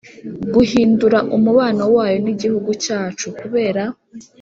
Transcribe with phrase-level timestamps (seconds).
[0.53, 3.83] guhindura umubano wayo n'igihugu cyacu, kubera